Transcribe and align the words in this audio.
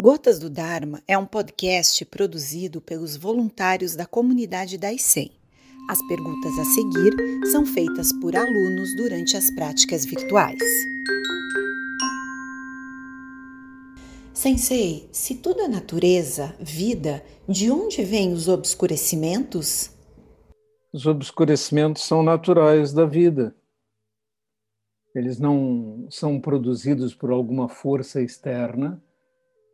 Gotas 0.00 0.38
do 0.38 0.48
Dharma 0.48 1.02
é 1.06 1.18
um 1.18 1.26
podcast 1.26 2.06
produzido 2.06 2.80
pelos 2.80 3.18
voluntários 3.18 3.94
da 3.94 4.06
comunidade 4.06 4.78
da 4.78 4.90
ICEM. 4.90 5.30
As 5.90 6.00
perguntas 6.08 6.58
a 6.58 6.64
seguir 6.64 7.12
são 7.52 7.66
feitas 7.66 8.10
por 8.14 8.34
alunos 8.34 8.96
durante 8.96 9.36
as 9.36 9.50
práticas 9.50 10.06
virtuais. 10.06 10.58
Sensei, 14.32 15.06
se 15.12 15.34
tudo 15.34 15.60
é 15.60 15.68
natureza, 15.68 16.56
vida, 16.58 17.22
de 17.46 17.70
onde 17.70 18.02
vêm 18.02 18.32
os 18.32 18.48
obscurecimentos? 18.48 19.90
Os 20.94 21.04
obscurecimentos 21.04 22.04
são 22.04 22.22
naturais 22.22 22.94
da 22.94 23.04
vida. 23.04 23.54
Eles 25.14 25.38
não 25.38 26.06
são 26.08 26.40
produzidos 26.40 27.14
por 27.14 27.30
alguma 27.30 27.68
força 27.68 28.22
externa, 28.22 29.02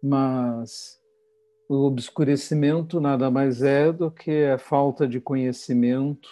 mas 0.03 0.99
o 1.69 1.85
obscurecimento 1.86 3.00
nada 3.00 3.31
mais 3.31 3.63
é 3.63 3.93
do 3.93 4.11
que 4.11 4.45
a 4.45 4.59
falta 4.59 5.07
de 5.07 5.21
conhecimento 5.21 6.29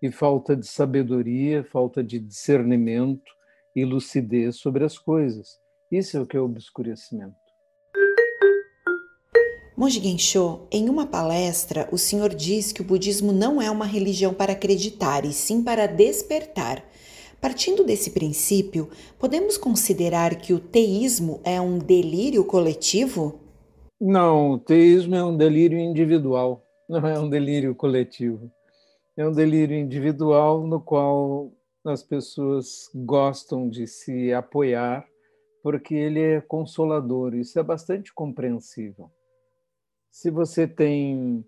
e 0.00 0.10
falta 0.10 0.56
de 0.56 0.66
sabedoria, 0.66 1.64
falta 1.64 2.02
de 2.02 2.18
discernimento 2.18 3.32
e 3.74 3.84
lucidez 3.84 4.56
sobre 4.56 4.84
as 4.84 4.98
coisas. 4.98 5.58
Isso 5.90 6.16
é 6.16 6.20
o 6.20 6.26
que 6.26 6.36
é 6.36 6.40
o 6.40 6.44
obscurecimento. 6.44 7.34
Monge 9.76 10.00
Gensho, 10.00 10.66
em 10.72 10.88
uma 10.88 11.06
palestra, 11.06 11.86
o 11.92 11.98
senhor 11.98 12.34
diz 12.34 12.72
que 12.72 12.80
o 12.80 12.84
budismo 12.84 13.30
não 13.30 13.60
é 13.60 13.70
uma 13.70 13.84
religião 13.84 14.32
para 14.32 14.54
acreditar, 14.54 15.26
e 15.26 15.34
sim 15.34 15.62
para 15.62 15.86
despertar. 15.86 16.82
Partindo 17.40 17.84
desse 17.84 18.10
princípio, 18.10 18.88
podemos 19.18 19.56
considerar 19.56 20.36
que 20.36 20.52
o 20.52 20.58
teísmo 20.58 21.40
é 21.44 21.60
um 21.60 21.78
delírio 21.78 22.44
coletivo? 22.44 23.40
Não, 24.00 24.52
o 24.52 24.58
teísmo 24.58 25.14
é 25.14 25.24
um 25.24 25.36
delírio 25.36 25.78
individual, 25.78 26.64
não 26.88 27.06
é 27.06 27.18
um 27.18 27.28
delírio 27.28 27.74
coletivo. 27.74 28.50
É 29.16 29.26
um 29.26 29.32
delírio 29.32 29.76
individual 29.76 30.66
no 30.66 30.80
qual 30.80 31.50
as 31.84 32.02
pessoas 32.02 32.90
gostam 32.94 33.68
de 33.68 33.86
se 33.86 34.32
apoiar 34.32 35.06
porque 35.66 35.96
ele 35.96 36.20
é 36.20 36.40
consolador. 36.40 37.34
Isso 37.34 37.58
é 37.58 37.62
bastante 37.62 38.14
compreensível. 38.14 39.10
Se 40.12 40.30
você 40.30 40.64
tem 40.64 41.44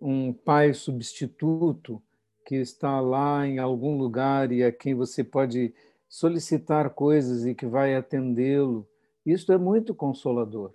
um 0.00 0.32
pai 0.32 0.74
substituto, 0.74 2.02
que 2.44 2.56
está 2.56 3.00
lá 3.00 3.46
em 3.46 3.58
algum 3.58 3.96
lugar 3.96 4.52
e 4.52 4.62
a 4.62 4.72
quem 4.72 4.94
você 4.94 5.22
pode 5.22 5.74
solicitar 6.08 6.90
coisas 6.90 7.46
e 7.46 7.54
que 7.54 7.66
vai 7.66 7.94
atendê-lo. 7.94 8.86
Isso 9.24 9.52
é 9.52 9.58
muito 9.58 9.94
consolador. 9.94 10.72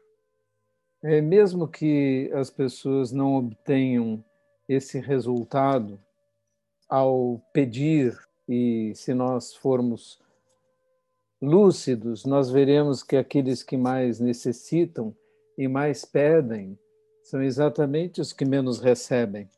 É, 1.04 1.22
mesmo 1.22 1.68
que 1.68 2.32
as 2.34 2.50
pessoas 2.50 3.12
não 3.12 3.36
obtenham 3.36 4.24
esse 4.68 5.00
resultado 5.00 6.00
ao 6.90 7.42
pedir, 7.54 8.18
e 8.48 8.94
se 8.96 9.14
nós 9.14 9.54
formos 9.54 10.20
lúcidos, 11.42 12.26
nós 12.26 12.50
veremos 12.50 13.04
que 13.04 13.16
aqueles 13.16 13.62
que 13.62 13.78
mais 13.78 14.20
necessitam 14.20 15.16
e 15.58 15.68
mais 15.68 16.04
pedem 16.04 16.78
são 17.24 17.44
exatamente 17.44 18.22
os 18.22 18.32
que 18.32 18.46
menos 18.46 18.80
recebem. 18.80 19.50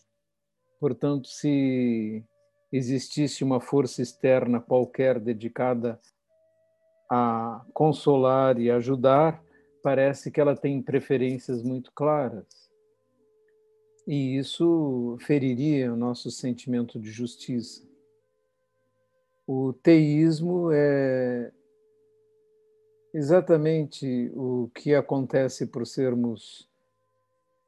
Portanto, 0.80 1.28
se 1.28 2.24
existisse 2.72 3.44
uma 3.44 3.60
força 3.60 4.02
externa 4.02 4.62
qualquer 4.62 5.20
dedicada 5.20 6.00
a 7.10 7.66
consolar 7.74 8.60
e 8.60 8.70
ajudar, 8.70 9.44
parece 9.82 10.32
que 10.32 10.40
ela 10.40 10.56
tem 10.56 10.82
preferências 10.82 11.64
muito 11.64 11.92
claras. 11.92 12.70
E 14.08 14.38
isso 14.38 15.18
feriria 15.20 15.94
o 15.94 15.98
nosso 15.98 16.32
sentimento 16.32 17.00
de 17.00 17.12
justiça. 17.12 17.88
O 19.46 19.74
teísmo 19.74 20.72
é 20.72 21.52
exatamente 23.14 24.32
o 24.36 24.70
que 24.74 24.94
acontece 24.94 25.66
por 25.66 25.86
sermos 25.86 26.70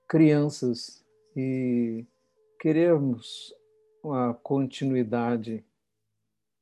crianças 0.07 1.03
e 1.35 2.05
queremos 2.61 3.51
a 4.05 4.35
continuidade 4.35 5.66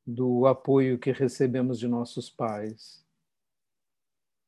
do 0.06 0.46
apoio 0.46 0.98
que 0.98 1.12
recebemos 1.12 1.78
de 1.78 1.86
nossos 1.86 2.30
pais. 2.30 3.04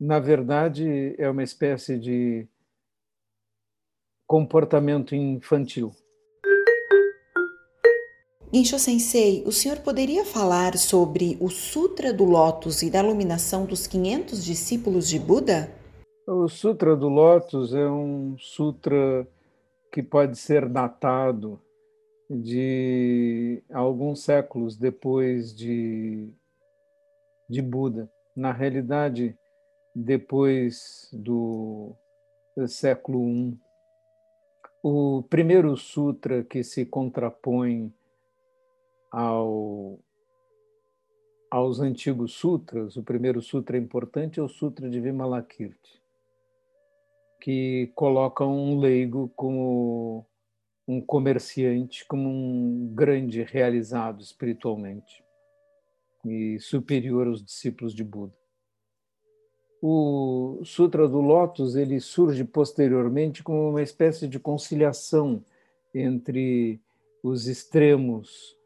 Na 0.01 0.19
verdade, 0.19 1.15
é 1.19 1.29
uma 1.29 1.43
espécie 1.43 1.99
de 1.99 2.49
comportamento 4.27 5.15
infantil. 5.15 5.93
Gensho 8.51 8.79
Sensei, 8.79 9.45
o 9.47 9.53
senhor 9.53 9.81
poderia 9.81 10.25
falar 10.25 10.79
sobre 10.79 11.37
o 11.39 11.51
Sutra 11.51 12.15
do 12.15 12.25
Lótus 12.25 12.81
e 12.83 12.91
da 12.91 13.01
iluminação 13.01 13.67
dos 13.67 13.87
500 13.87 14.43
discípulos 14.43 15.07
de 15.07 15.19
Buda? 15.19 15.71
O 16.27 16.49
Sutra 16.49 16.97
do 16.97 17.11
Lótus 17.11 17.75
é 17.75 17.87
um 17.91 18.39
sutra 18.39 19.29
que 19.93 20.03
pode 20.03 20.39
ser 20.39 20.67
datado 20.71 21.61
de 22.31 23.63
alguns 23.71 24.25
séculos 24.25 24.75
depois 24.75 25.55
de, 25.55 26.31
de 27.49 27.61
Buda. 27.61 28.11
Na 28.35 28.51
realidade, 28.53 29.39
depois 29.95 31.11
do 31.13 31.95
século 32.67 33.29
I, 33.29 33.59
o 34.83 35.23
primeiro 35.29 35.77
sutra 35.77 36.43
que 36.43 36.65
se 36.65 36.87
contrapõe 36.87 37.93
ao, 39.11 39.99
aos 41.51 41.81
antigos 41.81 42.33
sutras, 42.33 42.97
o 42.97 43.03
primeiro 43.03 43.43
sutra 43.43 43.77
importante 43.77 44.41
é 44.41 44.43
o 44.43 44.49
Sutra 44.49 44.89
de 44.89 44.99
Vimalakirti 44.99 46.02
que 47.43 47.91
colocam 47.97 48.57
um 48.57 48.79
leigo 48.79 49.29
como 49.35 50.25
um 50.87 51.01
comerciante, 51.01 52.07
como 52.07 52.29
um 52.29 52.95
grande 52.95 53.43
realizado 53.43 54.23
espiritualmente 54.23 55.25
e 56.25 56.57
superior 56.61 57.27
aos 57.27 57.45
discípulos 57.45 57.97
de 57.97 58.05
Buda. 58.05 58.33
O 59.83 60.61
Sutra 60.65 61.09
do 61.09 61.21
Lótus 61.21 61.75
ele 61.75 61.99
surge 61.99 62.45
posteriormente 62.45 63.43
como 63.43 63.71
uma 63.71 63.83
espécie 63.83 64.29
de 64.29 64.39
conciliação 64.39 65.45
entre 65.93 66.81
os 67.25 67.49
extremos 67.49 68.57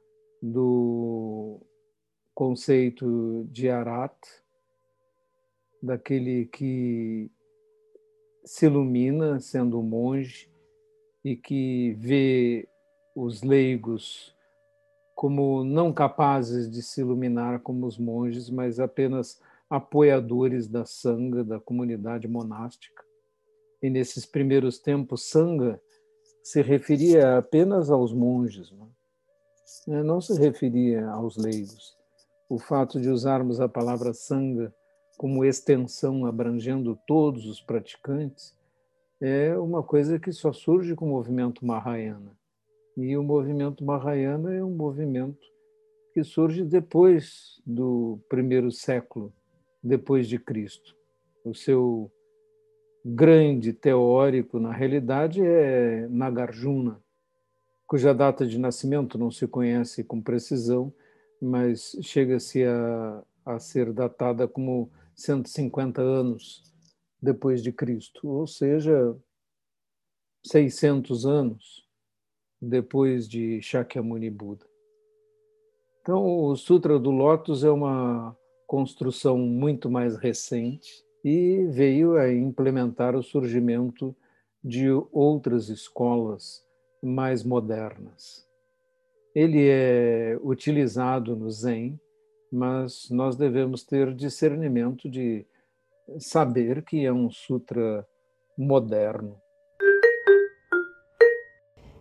do 0.43 1.63
conceito 2.35 3.49
de 3.51 3.71
Arat, 3.71 4.15
daquele 5.83 6.45
que 6.45 7.31
se 8.47 8.67
ilumina 8.67 9.41
sendo 9.41 9.83
monge 9.83 10.49
e 11.25 11.37
que 11.37 11.97
vê 11.99 12.69
os 13.15 13.43
leigos 13.43 14.35
como 15.17 15.65
não 15.65 15.93
capazes 15.93 16.71
de 16.71 16.81
se 16.81 17.01
iluminar 17.01 17.61
como 17.61 17.87
os 17.87 17.99
monges, 17.99 18.49
mas 18.49 18.79
apenas 18.79 19.41
apoiadores 19.69 20.69
da 20.69 20.85
sanga, 20.85 21.43
da 21.43 21.59
comunidade 21.59 22.29
monástica. 22.29 23.03
E 23.83 23.91
nesses 23.91 24.25
primeiros 24.25 24.79
tempos, 24.79 25.29
sanga 25.29 25.81
se 26.43 26.63
referia 26.63 27.39
apenas 27.39 27.91
aos 27.91 28.13
monges, 28.13 28.71
não, 28.71 28.91
é, 29.89 30.03
não 30.05 30.21
se 30.21 30.39
referia 30.39 31.09
aos 31.09 31.37
leigos. 31.37 31.97
O 32.49 32.59
fato 32.59 33.01
de 33.01 33.09
usarmos 33.09 33.61
a 33.61 33.69
palavra 33.69 34.15
sanga 34.15 34.73
como 35.17 35.45
extensão 35.45 36.27
abrangendo 36.27 36.99
todos 37.07 37.47
os 37.47 37.61
praticantes, 37.61 38.55
é 39.21 39.57
uma 39.57 39.83
coisa 39.83 40.19
que 40.19 40.33
só 40.33 40.53
surge 40.53 40.95
com 40.95 41.07
o 41.07 41.11
movimento 41.11 41.65
Mahayana. 41.65 42.37
E 42.97 43.17
o 43.17 43.23
movimento 43.23 43.85
Mahayana 43.85 44.55
é 44.55 44.63
um 44.63 44.75
movimento 44.75 45.47
que 46.13 46.23
surge 46.25 46.65
depois 46.65 47.61
do 47.67 48.19
primeiro 48.29 48.71
século 48.71 49.33
depois 49.83 50.29
de 50.29 50.39
Cristo. 50.39 50.97
O 51.45 51.55
seu 51.55 52.11
grande 53.05 53.73
teórico, 53.73 54.59
na 54.59 54.73
realidade, 54.73 55.41
é 55.45 56.09
Nagarjuna, 56.09 57.01
cuja 57.87 58.13
data 58.13 58.45
de 58.47 58.59
nascimento 58.59 59.17
não 59.17 59.31
se 59.31 59.47
conhece 59.47 60.03
com 60.03 60.21
precisão, 60.21 60.93
mas 61.41 61.97
chega-se 62.03 62.65
a, 62.65 63.23
a 63.45 63.59
ser 63.59 63.93
datada 63.93 64.49
como 64.49 64.91
150 65.17 66.03
anos 66.03 66.63
depois 67.21 67.63
de 67.63 67.73
Cristo, 67.73 68.29
ou 68.29 68.47
seja, 68.47 69.17
600 70.45 71.27
anos 71.27 71.87
depois 72.61 73.29
de 73.29 73.61
Shakyamuni 73.63 74.31
Buda. 74.31 74.67
Então, 76.01 76.25
o 76.25 76.55
Sutra 76.55 76.99
do 76.99 77.11
Lótus 77.11 77.65
é 77.65 77.71
uma 77.71 78.37
construção 78.67 79.39
muito 79.39 79.91
mais 79.91 80.17
recente 80.17 81.05
e 81.25 81.65
veio 81.67 82.17
a 82.17 82.33
implementar 82.33 83.17
o 83.17 83.23
surgimento 83.23 84.15
de 84.63 84.89
outras 85.13 85.69
escolas 85.69 86.65
mais 87.03 87.43
modernas. 87.43 88.47
Ele 89.35 89.69
é 89.69 90.39
utilizado 90.43 91.35
no 91.35 91.51
Zen, 91.51 92.01
mas 92.53 93.09
nós 93.11 93.37
devemos 93.37 93.83
ter 93.83 94.15
discernimento 94.15 95.09
de 95.09 95.47
saber 96.19 96.83
que 96.85 97.05
é 97.05 97.13
um 97.13 97.31
sutra 97.31 98.07
moderno. 98.57 99.37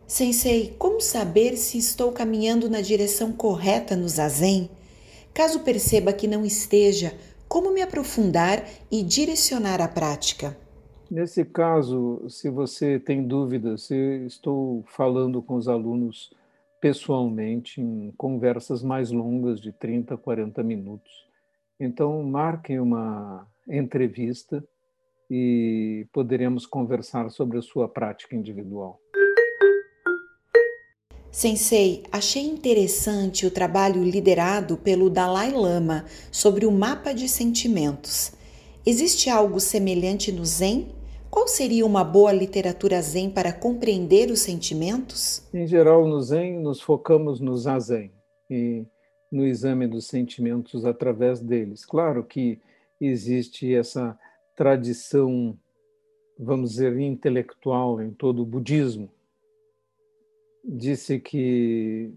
Sensei, 0.08 0.76
como 0.78 1.02
saber 1.02 1.58
se 1.58 1.80
estou 1.80 2.12
caminhando 2.12 2.70
na 2.70 2.80
direção 2.80 3.32
correta 3.32 3.96
no 3.96 4.08
zazen? 4.08 4.70
Caso 5.34 5.62
perceba 5.62 6.14
que 6.14 6.28
não 6.28 6.46
esteja, 6.46 7.12
como 7.48 7.74
me 7.74 7.82
aprofundar 7.82 8.64
e 8.92 9.02
direcionar 9.02 9.82
a 9.82 9.88
prática? 9.88 10.56
Nesse 11.10 11.44
caso, 11.44 12.24
se 12.30 12.50
você 12.50 13.00
tem 13.00 13.28
dúvidas, 13.28 13.90
eu 13.92 14.26
estou 14.26 14.84
falando 14.88 15.42
com 15.42 15.56
os 15.56 15.68
alunos 15.68 16.32
pessoalmente 16.86 17.82
em 17.82 18.14
conversas 18.16 18.84
mais 18.84 19.10
longas 19.10 19.60
de 19.60 19.72
30, 19.72 20.16
40 20.18 20.62
minutos. 20.62 21.12
Então, 21.80 22.22
marquem 22.22 22.80
uma 22.80 23.48
entrevista 23.68 24.64
e 25.28 26.06
poderemos 26.14 26.68
conversar 26.68 27.32
sobre 27.32 27.58
a 27.58 27.62
sua 27.64 27.90
prática 27.90 28.36
individual. 28.36 29.00
Sensei, 31.32 32.04
achei 32.12 32.44
interessante 32.44 33.48
o 33.48 33.52
trabalho 33.52 34.04
liderado 34.04 34.78
pelo 34.78 35.10
Dalai 35.10 35.50
Lama 35.50 36.06
sobre 36.32 36.68
o 36.68 36.72
mapa 36.72 37.16
de 37.16 37.28
sentimentos. 37.28 38.32
Existe 38.86 39.28
algo 39.28 39.60
semelhante 39.60 40.32
no 40.32 40.46
Zen? 40.46 40.95
Qual 41.36 41.50
seria 41.50 41.86
uma 41.86 42.02
boa 42.02 42.32
literatura 42.32 43.02
Zen 43.02 43.30
para 43.30 43.52
compreender 43.52 44.32
os 44.32 44.40
sentimentos? 44.40 45.46
Em 45.54 45.68
geral, 45.68 46.08
no 46.08 46.22
Zen, 46.22 46.62
nos 46.62 46.80
focamos 46.80 47.42
no 47.42 47.58
Zazen 47.58 48.10
e 48.50 48.86
no 49.30 49.46
exame 49.46 49.86
dos 49.86 50.08
sentimentos 50.08 50.86
através 50.86 51.42
deles. 51.42 51.86
Claro 51.86 52.24
que 52.24 52.62
existe 53.02 53.76
essa 53.76 54.18
tradição, 54.56 55.60
vamos 56.40 56.72
dizer, 56.72 56.98
intelectual 56.98 58.02
em 58.02 58.12
todo 58.12 58.42
o 58.42 58.46
budismo, 58.46 59.12
disse 60.64 61.20
que 61.20 62.14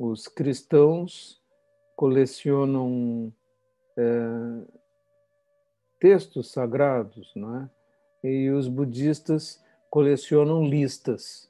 os 0.00 0.26
cristãos 0.26 1.40
colecionam 1.94 3.32
é, 3.96 4.81
textos 6.02 6.50
sagrados, 6.50 7.30
não 7.36 7.60
é? 7.60 7.70
E 8.28 8.50
os 8.50 8.66
budistas 8.66 9.62
colecionam 9.88 10.64
listas. 10.64 11.48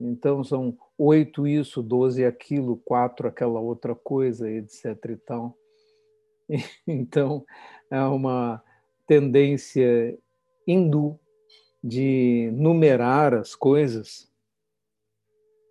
Então 0.00 0.42
são 0.42 0.76
oito 0.98 1.46
isso, 1.46 1.80
doze 1.80 2.24
aquilo, 2.24 2.78
quatro 2.78 3.28
aquela 3.28 3.60
outra 3.60 3.94
coisa, 3.94 4.50
etc. 4.50 4.86
E 5.10 5.16
tal. 5.16 5.56
Então 6.84 7.46
é 7.88 8.02
uma 8.02 8.60
tendência 9.06 10.18
hindu 10.66 11.16
de 11.82 12.50
numerar 12.52 13.34
as 13.34 13.54
coisas 13.54 14.28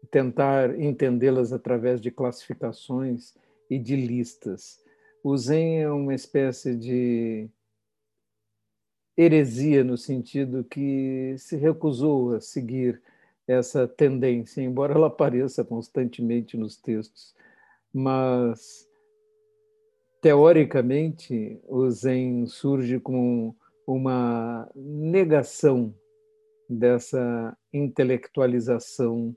tentar 0.09 0.79
entendê-las 0.79 1.51
através 1.51 1.99
de 1.99 2.09
classificações 2.11 3.35
e 3.69 3.77
de 3.77 3.97
listas. 3.97 4.81
O 5.21 5.37
Zen 5.37 5.81
é 5.81 5.91
uma 5.91 6.15
espécie 6.15 6.75
de 6.75 7.49
heresia 9.21 9.83
no 9.83 9.97
sentido 9.97 10.63
que 10.63 11.35
se 11.37 11.57
recusou 11.57 12.35
a 12.35 12.39
seguir 12.39 13.01
essa 13.45 13.85
tendência, 13.85 14.61
embora 14.61 14.93
ela 14.93 15.07
apareça 15.07 15.63
constantemente 15.65 16.55
nos 16.55 16.77
textos. 16.77 17.35
Mas, 17.93 18.87
teoricamente, 20.21 21.59
o 21.67 21.89
Zen 21.89 22.45
surge 22.45 22.99
como 22.99 23.57
uma 23.85 24.71
negação 24.75 25.93
dessa 26.69 27.57
intelectualização 27.73 29.35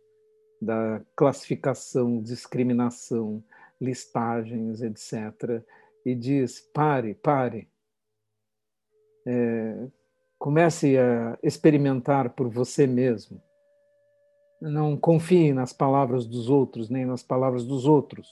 da 0.61 1.03
classificação, 1.17 2.23
discriminação, 2.23 3.43
listagens, 3.81 4.81
etc. 4.81 5.65
E 6.07 6.15
diz: 6.15 6.61
pare, 6.73 7.15
pare. 7.15 7.72
É, 9.27 9.87
comece 10.39 10.99
a 10.99 11.39
experimentar 11.43 12.31
por 12.31 12.49
você 12.49 12.87
mesmo. 12.87 13.41
Não 14.61 14.97
confie 14.97 15.53
nas 15.53 15.73
palavras 15.73 16.27
dos 16.27 16.49
outros, 16.49 16.89
nem 16.89 17.05
nas 17.05 17.23
palavras 17.23 17.65
dos 17.65 17.87
outros. 17.87 18.29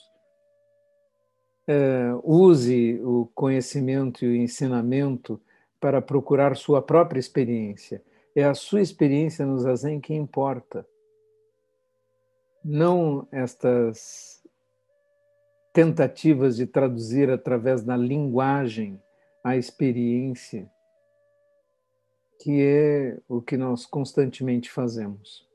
É, 1.67 2.11
use 2.25 3.01
o 3.05 3.27
conhecimento 3.35 4.25
e 4.25 4.29
o 4.29 4.35
ensinamento 4.37 5.41
para 5.81 6.03
procurar 6.03 6.57
sua 6.57 6.83
própria 6.83 7.21
experiência. 7.21 8.03
É 8.35 8.45
a 8.45 8.55
sua 8.55 8.81
experiência 8.81 9.45
no 9.45 9.59
Zazen 9.59 10.01
que 10.01 10.15
importa 10.15 10.87
não 12.65 13.27
estas 13.33 14.43
tentativas 15.73 16.57
de 16.57 16.67
traduzir 16.67 17.31
através 17.31 17.83
da 17.83 17.97
linguagem 17.97 19.01
a 19.43 19.57
experiência, 19.57 20.71
que 22.41 22.63
é 22.63 23.19
o 23.29 23.43
que 23.43 23.57
nós 23.57 23.85
constantemente 23.85 24.71
fazemos. 24.71 25.47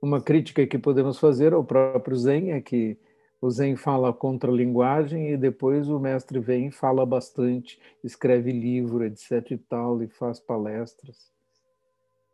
Uma 0.00 0.20
crítica 0.20 0.66
que 0.66 0.78
podemos 0.78 1.18
fazer 1.18 1.54
ao 1.54 1.64
próprio 1.64 2.14
Zen 2.14 2.52
é 2.52 2.60
que 2.60 2.98
o 3.40 3.50
Zen 3.50 3.74
fala 3.74 4.12
contra 4.12 4.50
a 4.50 4.54
linguagem 4.54 5.30
e 5.30 5.36
depois 5.36 5.88
o 5.88 5.98
mestre 5.98 6.38
vem, 6.38 6.70
fala 6.70 7.06
bastante, 7.06 7.80
escreve 8.02 8.52
livro, 8.52 9.02
etc 9.02 9.50
e 9.50 9.56
tal, 9.56 10.02
e 10.02 10.08
faz 10.08 10.38
palestras. 10.38 11.32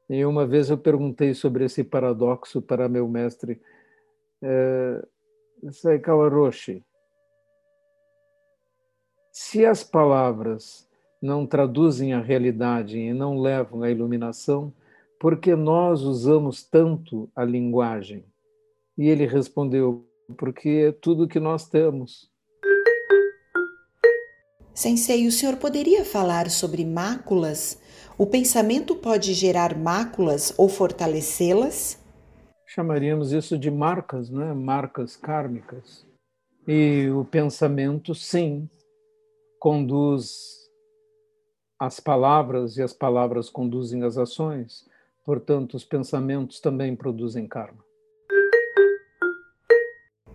E 0.08 0.24
uma 0.24 0.44
vez 0.44 0.68
eu 0.68 0.76
perguntei 0.76 1.32
sobre 1.32 1.64
esse 1.64 1.84
paradoxo 1.84 2.60
para 2.60 2.88
meu 2.88 3.06
mestre 3.06 3.60
é, 4.42 5.06
Saikawa 5.70 6.28
Roshi. 6.28 6.84
Se 9.30 9.64
as 9.64 9.84
palavras 9.84 10.89
não 11.20 11.46
traduzem 11.46 12.12
a 12.12 12.20
realidade 12.20 12.98
e 12.98 13.12
não 13.12 13.40
levam 13.40 13.82
à 13.82 13.90
iluminação, 13.90 14.72
por 15.18 15.38
que 15.38 15.54
nós 15.54 16.02
usamos 16.02 16.62
tanto 16.62 17.28
a 17.34 17.44
linguagem? 17.44 18.24
E 18.96 19.08
ele 19.08 19.26
respondeu: 19.26 20.06
porque 20.36 20.86
é 20.88 20.92
tudo 20.92 21.28
que 21.28 21.38
nós 21.38 21.68
temos. 21.68 22.30
Sensei, 24.72 25.26
o 25.26 25.32
senhor 25.32 25.56
poderia 25.56 26.04
falar 26.04 26.48
sobre 26.48 26.84
máculas 26.86 27.78
o 28.20 28.26
pensamento 28.26 28.94
pode 28.94 29.32
gerar 29.32 29.78
máculas 29.78 30.52
ou 30.58 30.68
fortalecê-las? 30.68 31.98
Chamaríamos 32.66 33.32
isso 33.32 33.56
de 33.56 33.70
marcas, 33.70 34.28
né? 34.28 34.52
marcas 34.52 35.16
kármicas. 35.16 36.04
E 36.68 37.08
o 37.08 37.24
pensamento, 37.24 38.14
sim, 38.14 38.68
conduz 39.58 40.59
as 41.80 41.98
palavras 41.98 42.76
e 42.76 42.82
as 42.82 42.92
palavras 42.92 43.48
conduzem 43.48 44.02
as 44.02 44.18
ações. 44.18 44.86
Portanto, 45.24 45.74
os 45.74 45.84
pensamentos 45.84 46.60
também 46.60 46.94
produzem 46.94 47.48
karma. 47.48 47.82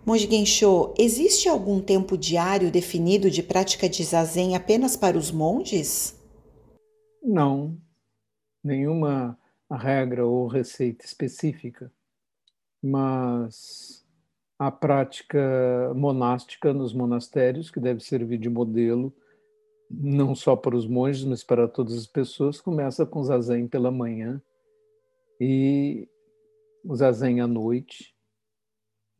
Monge 0.04 0.28
Gensho, 0.28 0.92
existe 0.98 1.48
algum 1.48 1.80
tempo 1.80 2.18
diário 2.18 2.70
definido 2.70 3.30
de 3.30 3.44
prática 3.44 3.88
de 3.88 4.02
zazen 4.02 4.56
apenas 4.56 4.96
para 4.96 5.16
os 5.16 5.30
monges? 5.30 6.20
Não, 7.22 7.76
nenhuma 8.62 9.38
regra 9.70 10.26
ou 10.26 10.48
receita 10.48 11.04
específica, 11.04 11.92
mas 12.82 14.04
a 14.58 14.70
prática 14.70 15.92
monástica 15.94 16.72
nos 16.72 16.92
monastérios, 16.92 17.70
que 17.70 17.80
deve 17.80 18.00
servir 18.00 18.38
de 18.38 18.48
modelo 18.48 19.12
não 19.90 20.34
só 20.34 20.56
para 20.56 20.76
os 20.76 20.86
monges, 20.86 21.24
mas 21.24 21.44
para 21.44 21.68
todas 21.68 21.94
as 21.94 22.06
pessoas, 22.06 22.60
começa 22.60 23.06
com 23.06 23.22
zazen 23.22 23.68
pela 23.68 23.90
manhã 23.90 24.40
e 25.40 26.08
o 26.84 26.94
zazen 26.94 27.40
à 27.40 27.46
noite. 27.46 28.14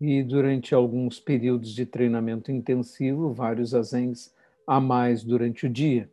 E 0.01 0.23
durante 0.23 0.75
alguns 0.75 1.19
períodos 1.19 1.75
de 1.75 1.87
treinamento 1.87 2.53
intensivo, 2.53 3.33
vários 3.33 3.71
zazens 3.71 4.35
a 4.67 4.81
mais 4.81 5.25
durante 5.25 5.67
o 5.67 5.71
dia. 5.71 6.11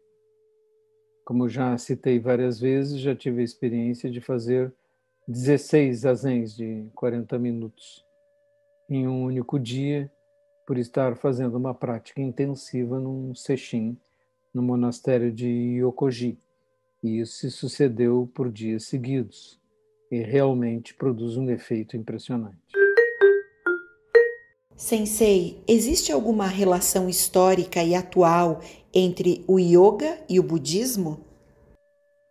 Como 1.25 1.49
já 1.49 1.77
citei 1.77 2.19
várias 2.19 2.59
vezes, 2.59 2.99
já 2.99 3.15
tive 3.15 3.41
a 3.41 3.45
experiência 3.45 4.09
de 4.09 4.21
fazer 4.21 4.73
16 5.27 5.99
zazens 5.99 6.55
de 6.55 6.85
40 6.95 7.37
minutos 7.39 8.05
em 8.89 9.07
um 9.07 9.23
único 9.23 9.59
dia, 9.59 10.11
por 10.65 10.77
estar 10.77 11.15
fazendo 11.15 11.57
uma 11.57 11.73
prática 11.73 12.21
intensiva 12.21 12.99
num 12.99 13.33
sexim 13.35 13.97
no 14.53 14.61
monastério 14.61 15.31
de 15.31 15.47
Yokoji. 15.47 16.37
E 17.03 17.19
isso 17.19 17.37
se 17.37 17.51
sucedeu 17.51 18.29
por 18.33 18.51
dias 18.51 18.85
seguidos 18.85 19.59
e 20.11 20.21
realmente 20.21 20.93
produz 20.93 21.37
um 21.37 21.49
efeito 21.49 21.97
impressionante. 21.97 22.57
Sensei, 24.75 25.63
existe 25.67 26.11
alguma 26.11 26.47
relação 26.47 27.09
histórica 27.09 27.83
e 27.83 27.95
atual 27.95 28.61
entre 28.93 29.43
o 29.47 29.59
yoga 29.59 30.19
e 30.29 30.39
o 30.39 30.43
budismo? 30.43 31.25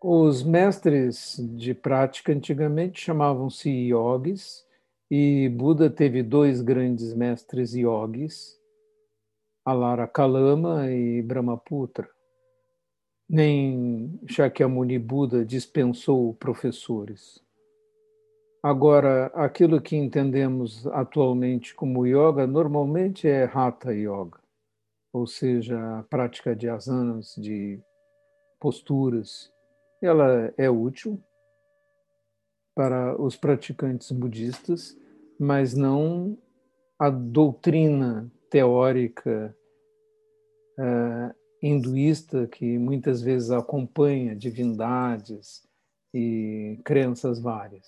Os 0.02 0.42
mestres 0.42 1.36
de 1.56 1.74
prática 1.74 2.32
antigamente 2.32 3.00
chamavam-se 3.00 3.70
yogis, 3.70 4.64
e 5.10 5.48
Buda 5.48 5.88
teve 5.88 6.22
dois 6.22 6.60
grandes 6.60 7.14
mestres 7.14 7.74
yogis, 7.74 8.58
Alara 9.64 10.08
Kalama 10.08 10.90
e 10.90 11.22
Brahmaputra. 11.22 12.08
Nem 13.28 14.18
Shakyamuni 14.26 14.98
Buda 14.98 15.44
dispensou 15.44 16.34
professores. 16.34 17.40
Agora, 18.60 19.26
aquilo 19.34 19.80
que 19.80 19.96
entendemos 19.96 20.86
atualmente 20.88 21.74
como 21.74 22.06
yoga, 22.06 22.46
normalmente 22.46 23.26
é 23.28 23.44
Hatha 23.44 23.92
Yoga, 23.92 24.38
ou 25.12 25.26
seja, 25.26 25.98
a 25.98 26.02
prática 26.04 26.54
de 26.54 26.68
asanas, 26.68 27.34
de 27.36 27.80
posturas. 28.60 29.52
Ela 30.00 30.52
é 30.56 30.68
útil 30.68 31.22
para 32.74 33.20
os 33.20 33.36
praticantes 33.36 34.10
budistas, 34.10 34.96
mas 35.38 35.74
não 35.74 36.36
a 36.98 37.10
doutrina 37.10 38.30
teórica 38.52 39.56
uh, 40.78 41.34
hinduísta 41.62 42.46
que 42.46 42.76
muitas 42.76 43.22
vezes 43.22 43.50
acompanha 43.50 44.36
divindades 44.36 45.66
e 46.12 46.78
crenças 46.84 47.40
várias. 47.40 47.86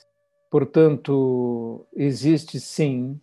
Portanto, 0.50 1.86
existe 1.94 2.58
sim 2.58 3.20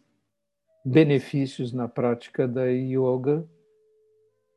benefícios 0.86 1.74
na 1.74 1.88
prática 1.88 2.48
da 2.48 2.66
yoga, 2.66 3.44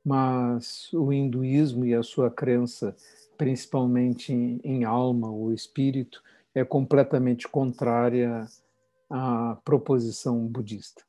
mas 0.04 0.92
o 0.92 1.10
hinduísmo 1.10 1.86
e 1.86 1.94
a 1.94 2.02
sua 2.02 2.30
crença, 2.30 2.94
principalmente 3.38 4.60
em 4.62 4.84
alma 4.84 5.30
ou 5.30 5.54
espírito, 5.54 6.22
é 6.54 6.62
completamente 6.62 7.48
contrária 7.48 8.46
à 9.08 9.56
proposição 9.64 10.46
budista. 10.46 11.02